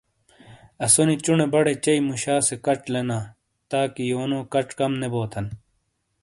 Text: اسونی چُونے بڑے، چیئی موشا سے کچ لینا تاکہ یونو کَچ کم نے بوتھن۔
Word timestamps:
اسونی 0.85 1.15
چُونے 1.23 1.45
بڑے، 1.53 1.73
چیئی 1.83 1.99
موشا 2.07 2.35
سے 2.47 2.55
کچ 2.65 2.79
لینا 2.93 3.19
تاکہ 3.69 4.01
یونو 4.09 4.39
کَچ 4.53 4.67
کم 4.79 4.91
نے 5.01 5.07
بوتھن۔ 5.13 5.45